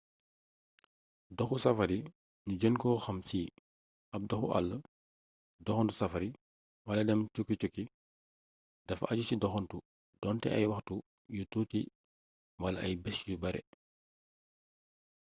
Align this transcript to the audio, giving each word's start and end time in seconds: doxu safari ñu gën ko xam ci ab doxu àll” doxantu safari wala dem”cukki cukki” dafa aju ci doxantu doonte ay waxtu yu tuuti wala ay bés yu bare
doxu 1.37 1.57
safari 1.65 1.97
ñu 2.47 2.53
gën 2.61 2.75
ko 2.81 2.89
xam 3.05 3.19
ci 3.29 3.41
ab 4.15 4.21
doxu 4.29 4.47
àll” 4.57 4.69
doxantu 5.65 5.93
safari 5.99 6.29
wala 6.87 7.01
dem”cukki 7.07 7.55
cukki” 7.61 7.83
dafa 8.87 9.05
aju 9.11 9.23
ci 9.29 9.35
doxantu 9.43 9.77
doonte 10.21 10.47
ay 10.51 10.65
waxtu 10.71 10.95
yu 11.35 11.43
tuuti 11.51 11.81
wala 12.61 12.77
ay 12.87 12.93
bés 13.03 13.17
yu 13.29 13.35
bare 13.43 13.61